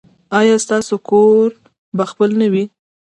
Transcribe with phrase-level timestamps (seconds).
[0.39, 1.49] ایا ستاسو کور
[1.97, 2.63] به خپل نه وي؟